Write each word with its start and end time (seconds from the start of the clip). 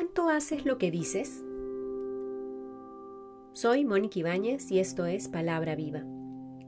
cuánto 0.00 0.30
haces 0.30 0.64
lo 0.64 0.78
que 0.78 0.90
dices? 0.90 1.44
Soy 3.52 3.84
Mónica 3.84 4.18
Ibáñez 4.18 4.70
y 4.70 4.78
esto 4.78 5.04
es 5.04 5.28
Palabra 5.28 5.74
Viva. 5.74 5.98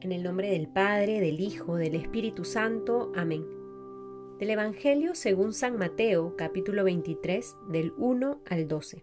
En 0.02 0.12
el 0.12 0.22
nombre 0.22 0.50
del 0.50 0.68
Padre, 0.68 1.18
del 1.18 1.40
Hijo, 1.40 1.76
del 1.76 1.95
Espíritu 1.95 2.45
Santo. 2.45 3.11
Amén. 3.16 3.46
Del 4.39 4.50
Evangelio 4.50 5.14
según 5.14 5.54
San 5.54 5.79
Mateo, 5.79 6.36
capítulo 6.36 6.84
23, 6.84 7.57
del 7.71 7.95
1 7.96 8.43
al 8.50 8.68
12. 8.68 9.03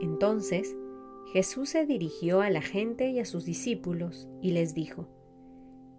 Entonces 0.00 0.76
Jesús 1.32 1.68
se 1.68 1.86
dirigió 1.86 2.40
a 2.40 2.50
la 2.50 2.62
gente 2.62 3.10
y 3.10 3.20
a 3.20 3.24
sus 3.24 3.44
discípulos 3.44 4.28
y 4.42 4.50
les 4.50 4.74
dijo, 4.74 5.06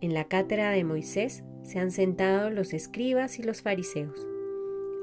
En 0.01 0.13
la 0.13 0.25
cátedra 0.25 0.71
de 0.71 0.83
Moisés 0.83 1.45
se 1.63 1.79
han 1.79 1.91
sentado 1.91 2.49
los 2.49 2.73
escribas 2.73 3.39
y 3.39 3.43
los 3.43 3.61
fariseos. 3.61 4.27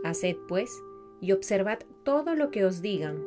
Haced, 0.05 0.37
pues, 0.47 0.71
y 1.27 1.33
observad 1.33 1.81
todo 2.05 2.37
lo 2.37 2.53
que 2.53 2.65
os 2.65 2.83
digan, 2.83 3.21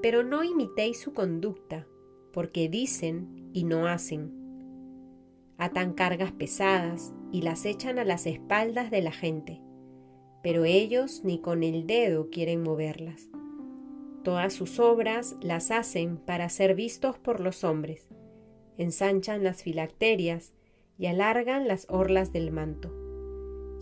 pero 0.00 0.24
no 0.24 0.42
imitéis 0.42 0.98
su 0.98 1.12
conducta, 1.12 1.86
porque 2.32 2.70
dicen 2.70 3.50
y 3.52 3.64
no 3.64 3.86
hacen. 3.86 4.32
Atan 5.58 5.92
cargas 5.92 6.32
pesadas 6.32 7.12
y 7.32 7.42
las 7.42 7.66
echan 7.66 7.98
a 7.98 8.04
las 8.04 8.24
espaldas 8.26 8.90
de 8.90 9.02
la 9.02 9.12
gente, 9.12 9.60
pero 10.42 10.64
ellos 10.64 11.24
ni 11.24 11.38
con 11.42 11.62
el 11.62 11.86
dedo 11.86 12.30
quieren 12.30 12.62
moverlas. 12.62 13.28
Todas 14.24 14.54
sus 14.54 14.80
obras 14.80 15.36
las 15.42 15.70
hacen 15.70 16.16
para 16.16 16.48
ser 16.48 16.74
vistos 16.74 17.18
por 17.18 17.40
los 17.40 17.64
hombres. 17.64 18.08
Ensanchan 18.78 19.44
las 19.44 19.62
filacterias 19.62 20.54
y 20.96 21.04
alargan 21.04 21.68
las 21.68 21.86
orlas 21.90 22.32
del 22.32 22.50
manto. 22.50 22.90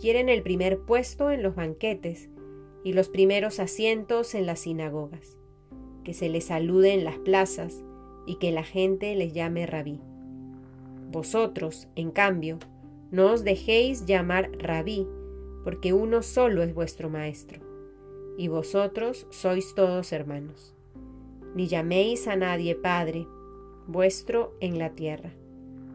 Quieren 0.01 0.29
el 0.29 0.43
primer 0.43 0.81
puesto 0.81 1.31
en 1.31 1.45
los 1.45 1.55
banquetes 1.55 2.31
y 2.85 2.93
los 2.93 3.09
primeros 3.09 3.59
asientos 3.59 4.35
en 4.35 4.47
las 4.47 4.61
sinagogas, 4.61 5.39
que 6.05 6.13
se 6.13 6.29
les 6.29 6.45
salude 6.45 6.93
en 6.93 7.03
las 7.03 7.19
plazas 7.19 7.83
y 8.27 8.37
que 8.37 8.53
la 8.53 8.63
gente 8.63 9.17
les 9.17 9.33
llame 9.33 9.67
rabí. 9.67 10.01
Vosotros, 11.11 11.89
en 11.97 12.11
cambio, 12.11 12.59
no 13.11 13.33
os 13.33 13.43
dejéis 13.43 14.05
llamar 14.05 14.51
rabí, 14.59 15.09
porque 15.65 15.95
uno 15.95 16.23
solo 16.23 16.63
es 16.63 16.75
vuestro 16.75 17.09
maestro, 17.09 17.61
y 18.37 18.49
vosotros 18.49 19.27
sois 19.31 19.75
todos 19.75 20.13
hermanos. 20.13 20.75
Ni 21.55 21.69
llaméis 21.69 22.29
a 22.29 22.37
nadie 22.37 22.75
Padre, 22.75 23.27
vuestro 23.87 24.55
en 24.61 24.79
la 24.79 24.91
tierra, 24.91 25.33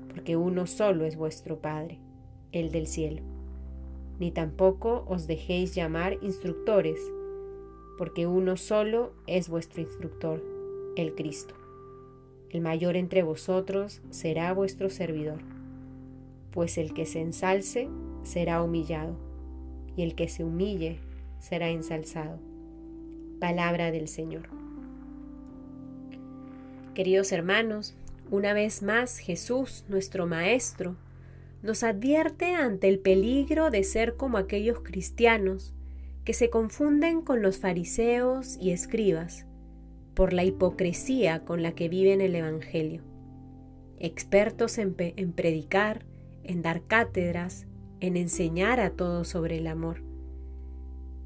porque 0.08 0.36
uno 0.38 0.66
solo 0.66 1.06
es 1.06 1.18
vuestro 1.18 1.60
Padre, 1.60 2.00
el 2.52 2.72
del 2.72 2.88
cielo 2.88 3.39
ni 4.20 4.32
tampoco 4.32 5.06
os 5.08 5.28
dejéis 5.28 5.74
llamar 5.74 6.18
instructores, 6.22 7.00
porque 7.98 8.28
uno 8.28 8.58
solo 8.58 9.14
es 9.28 9.50
vuestro 9.50 9.82
instructor, 9.82 10.44
el 10.96 11.16
Cristo. 11.16 11.56
El 12.50 12.62
mayor 12.62 12.96
entre 12.98 13.24
vosotros 13.24 14.02
será 14.10 14.54
vuestro 14.54 14.90
servidor, 14.90 15.40
pues 16.52 16.78
el 16.78 16.94
que 16.94 17.06
se 17.06 17.22
ensalce 17.22 17.88
será 18.24 18.62
humillado, 18.62 19.16
y 19.96 20.04
el 20.04 20.16
que 20.16 20.28
se 20.28 20.44
humille 20.44 21.00
será 21.40 21.70
ensalzado. 21.70 22.40
Palabra 23.40 23.92
del 23.92 24.08
Señor. 24.08 24.50
Queridos 26.94 27.32
hermanos, 27.32 27.96
una 28.32 28.54
vez 28.54 28.84
más 28.84 29.18
Jesús, 29.18 29.86
nuestro 29.88 30.28
Maestro, 30.28 30.96
nos 31.62 31.84
advierte 31.84 32.56
ante 32.56 32.88
el 32.88 33.00
peligro 33.00 33.70
de 33.70 33.84
ser 33.84 34.16
como 34.16 34.38
aquellos 34.38 34.80
cristianos 34.80 35.74
que 36.24 36.34
se 36.34 36.50
confunden 36.50 37.22
con 37.22 37.42
los 37.42 37.58
fariseos 37.58 38.58
y 38.62 38.72
escribas 38.72 39.46
por 40.14 40.34
la 40.34 40.44
hipocresía 40.44 41.44
con 41.46 41.64
la 41.64 41.74
que 41.74 41.90
viven 41.90 42.22
el 42.22 42.36
Evangelio, 42.36 43.04
expertos 44.00 44.78
en, 44.78 44.94
predicar, 44.94 46.06
en 46.44 46.62
dar 46.62 46.84
cátedras, 46.84 47.68
en 48.00 48.16
enseñar 48.16 48.80
a 48.80 48.92
todos 48.92 49.28
sobre 49.28 49.58
el 49.58 49.68
amor, 49.68 50.04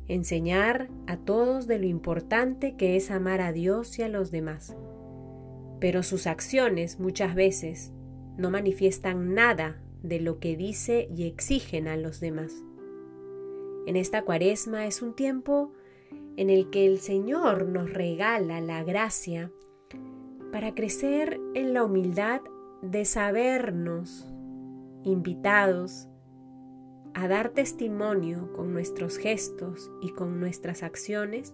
enseñar 0.07 0.89
a 1.07 1.17
todos 1.17 1.67
de 1.67 1.79
lo 1.79 1.85
importante 1.85 2.75
que 2.75 2.95
es 2.95 3.11
amar 3.11 3.41
a 3.41 3.51
Dios 3.51 3.97
y 3.99 4.03
a 4.03 4.09
los 4.09 4.31
demás. 4.31 4.75
Pero 5.79 6.03
sus 6.03 6.27
acciones 6.27 6.99
muchas 6.99 7.35
veces 7.35 7.91
no 8.37 8.49
manifiestan 8.49 9.33
nada 9.33 9.82
de 10.03 10.19
lo 10.19 10.39
que 10.39 10.55
dice 10.55 11.07
y 11.15 11.25
exigen 11.25 11.87
a 11.87 11.97
los 11.97 12.19
demás. 12.19 12.63
En 13.87 13.95
esta 13.95 14.23
cuaresma 14.23 14.85
es 14.85 15.01
un 15.01 15.15
tiempo 15.15 15.71
en 16.37 16.49
el 16.49 16.69
que 16.69 16.85
el 16.85 16.99
Señor 16.99 17.67
nos 17.67 17.91
regala 17.91 18.61
la 18.61 18.83
gracia 18.83 19.51
para 20.51 20.75
crecer 20.75 21.39
en 21.55 21.73
la 21.73 21.83
humildad 21.83 22.41
de 22.81 23.05
sabernos 23.05 24.27
invitados 25.03 26.07
a 27.13 27.27
dar 27.27 27.49
testimonio 27.49 28.51
con 28.53 28.73
nuestros 28.73 29.17
gestos 29.17 29.91
y 30.01 30.09
con 30.09 30.39
nuestras 30.39 30.83
acciones 30.83 31.53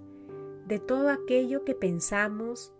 de 0.68 0.80
todo 0.80 1.10
aquello 1.10 1.66
que 1.66 1.76
pensamos 1.76 2.74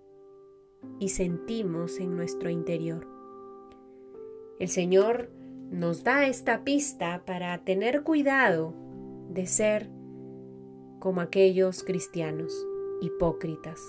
y 1.00 1.10
sentimos 1.10 2.00
en 2.00 2.16
nuestro 2.16 2.50
interior. 2.50 3.08
El 4.60 4.70
Señor 4.70 5.30
nos 5.72 6.04
da 6.04 6.28
esta 6.28 6.64
pista 6.64 7.24
para 7.26 7.58
tener 7.64 8.04
cuidado 8.04 8.74
de 9.30 9.46
ser 9.46 9.90
como 11.00 11.22
aquellos 11.22 11.84
cristianos 11.84 12.54
hipócritas 13.02 13.80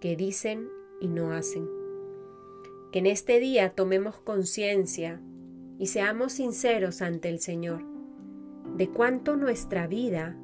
que 0.00 0.16
dicen 0.16 0.68
y 1.00 1.08
no 1.08 1.32
hacen. 1.32 1.68
Que 2.92 2.98
en 2.98 3.06
este 3.06 3.40
día 3.40 3.70
tomemos 3.70 4.16
conciencia 4.18 5.20
y 5.78 5.86
seamos 5.86 6.32
sinceros 6.32 7.02
ante 7.02 7.28
el 7.28 7.40
Señor 7.40 7.84
de 8.76 8.90
cuánto 8.90 9.36
nuestra 9.36 9.86
vida 9.86 10.36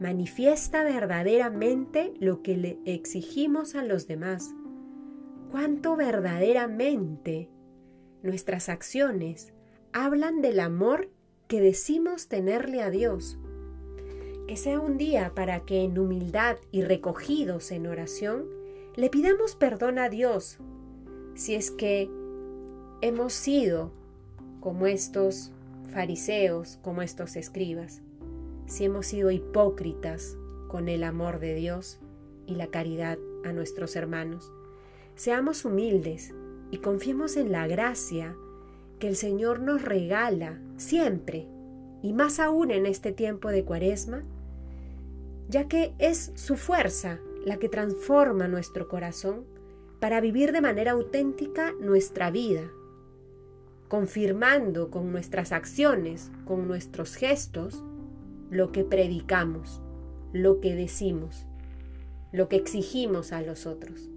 manifiesta 0.00 0.84
verdaderamente 0.84 2.14
lo 2.18 2.42
que 2.42 2.56
le 2.56 2.78
exigimos 2.84 3.74
a 3.74 3.82
los 3.82 4.06
demás, 4.06 4.54
cuánto 5.50 5.96
verdaderamente 5.96 7.50
nuestras 8.22 8.68
acciones 8.68 9.53
hablan 9.94 10.42
del 10.42 10.58
amor 10.58 11.08
que 11.46 11.60
decimos 11.60 12.26
tenerle 12.26 12.82
a 12.82 12.90
Dios. 12.90 13.38
Que 14.48 14.56
sea 14.56 14.80
un 14.80 14.98
día 14.98 15.32
para 15.36 15.60
que 15.60 15.84
en 15.84 15.96
humildad 15.96 16.56
y 16.72 16.82
recogidos 16.82 17.70
en 17.70 17.86
oración 17.86 18.44
le 18.96 19.08
pidamos 19.08 19.54
perdón 19.54 19.98
a 19.98 20.08
Dios 20.08 20.58
si 21.34 21.54
es 21.54 21.70
que 21.70 22.10
hemos 23.02 23.32
sido 23.32 23.92
como 24.60 24.86
estos 24.86 25.52
fariseos, 25.92 26.78
como 26.82 27.00
estos 27.00 27.36
escribas, 27.36 28.02
si 28.66 28.84
hemos 28.84 29.06
sido 29.06 29.30
hipócritas 29.30 30.36
con 30.68 30.88
el 30.88 31.04
amor 31.04 31.38
de 31.38 31.54
Dios 31.54 32.00
y 32.46 32.56
la 32.56 32.66
caridad 32.66 33.18
a 33.44 33.52
nuestros 33.52 33.94
hermanos. 33.94 34.52
Seamos 35.14 35.64
humildes 35.64 36.34
y 36.72 36.78
confiemos 36.78 37.36
en 37.36 37.52
la 37.52 37.68
gracia 37.68 38.36
que 39.04 39.08
el 39.10 39.16
Señor 39.16 39.60
nos 39.60 39.82
regala 39.82 40.58
siempre, 40.78 41.46
y 42.00 42.14
más 42.14 42.40
aún 42.40 42.70
en 42.70 42.86
este 42.86 43.12
tiempo 43.12 43.50
de 43.50 43.62
cuaresma, 43.62 44.24
ya 45.46 45.68
que 45.68 45.92
es 45.98 46.32
su 46.36 46.56
fuerza 46.56 47.18
la 47.44 47.58
que 47.58 47.68
transforma 47.68 48.48
nuestro 48.48 48.88
corazón 48.88 49.44
para 50.00 50.22
vivir 50.22 50.52
de 50.52 50.62
manera 50.62 50.92
auténtica 50.92 51.74
nuestra 51.78 52.30
vida, 52.30 52.62
confirmando 53.88 54.90
con 54.90 55.12
nuestras 55.12 55.52
acciones, 55.52 56.32
con 56.46 56.66
nuestros 56.66 57.14
gestos, 57.14 57.84
lo 58.48 58.72
que 58.72 58.84
predicamos, 58.84 59.82
lo 60.32 60.60
que 60.60 60.74
decimos, 60.74 61.46
lo 62.32 62.48
que 62.48 62.56
exigimos 62.56 63.34
a 63.34 63.42
los 63.42 63.66
otros. 63.66 64.08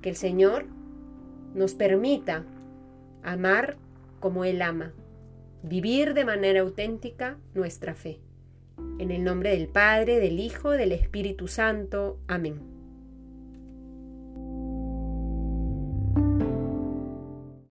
Que 0.00 0.10
el 0.10 0.16
Señor 0.16 0.66
nos 1.54 1.74
permita 1.74 2.44
amar 3.24 3.76
como 4.20 4.44
Él 4.44 4.62
ama, 4.62 4.92
vivir 5.62 6.14
de 6.14 6.24
manera 6.24 6.60
auténtica 6.60 7.38
nuestra 7.54 7.94
fe. 7.94 8.20
En 8.98 9.10
el 9.10 9.24
nombre 9.24 9.50
del 9.50 9.68
Padre, 9.68 10.20
del 10.20 10.38
Hijo, 10.38 10.70
del 10.70 10.92
Espíritu 10.92 11.48
Santo. 11.48 12.18
Amén. 12.28 12.79